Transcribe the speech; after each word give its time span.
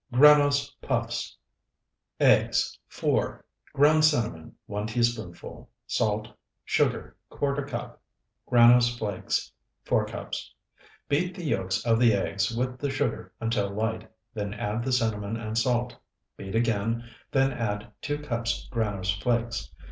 GRANOSE 0.13 0.75
PUFFS 0.81 1.37
Eggs, 2.19 2.79
4. 2.87 3.45
Ground 3.73 4.03
cinnamon, 4.03 4.55
1 4.65 4.87
teaspoonful. 4.87 5.69
Salt. 5.85 6.27
Sugar, 6.65 7.15
¼ 7.31 7.67
cup. 7.67 8.01
Granose 8.51 8.97
flakes, 8.97 9.51
4 9.83 10.07
cups. 10.07 10.55
Beat 11.07 11.35
the 11.35 11.43
yolks 11.45 11.85
of 11.85 11.99
the 11.99 12.13
eggs 12.13 12.49
with 12.49 12.79
the 12.79 12.89
sugar 12.89 13.31
until 13.39 13.69
light, 13.69 14.09
then 14.33 14.55
add 14.55 14.83
the 14.83 14.91
cinnamon 14.91 15.37
and 15.37 15.55
salt. 15.55 15.95
Beat 16.35 16.55
again, 16.55 17.03
then 17.31 17.51
add 17.51 17.91
two 18.01 18.17
cups 18.23 18.67
granose 18.71 19.13
flakes. 19.21 19.69